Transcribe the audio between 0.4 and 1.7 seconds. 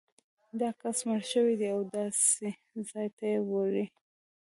دا کس مړ شوی دی